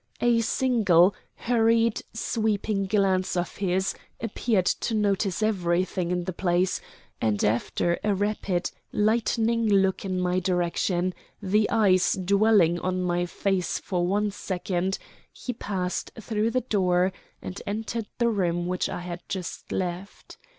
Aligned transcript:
A 0.19 0.39
single, 0.41 1.13
hurried, 1.35 2.01
sweeping 2.11 2.87
glance 2.87 3.37
of 3.37 3.57
his 3.57 3.93
appeared 4.19 4.65
to 4.65 4.95
notice 4.95 5.43
everything 5.43 6.09
in 6.09 6.23
the 6.23 6.33
place, 6.33 6.81
and 7.21 7.43
after 7.43 7.99
a 8.03 8.15
rapid, 8.15 8.71
lightning 8.91 9.67
look 9.69 10.03
in 10.03 10.19
my 10.19 10.39
direction, 10.39 11.13
the 11.39 11.69
eyes 11.69 12.13
dwelling 12.13 12.79
on 12.79 13.03
my 13.03 13.27
face 13.27 13.77
for 13.77 14.07
one 14.07 14.31
second, 14.31 14.97
he 15.31 15.53
passed 15.53 16.09
through 16.19 16.49
the 16.49 16.61
door 16.61 17.13
and 17.39 17.61
entered 17.67 18.07
the 18.17 18.29
room 18.29 18.65
which 18.65 18.89
I 18.89 19.01
had 19.01 19.21
just 19.29 19.71
left. 19.71 20.39